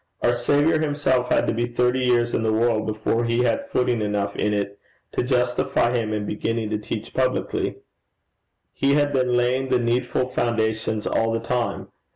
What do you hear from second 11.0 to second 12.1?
all the time.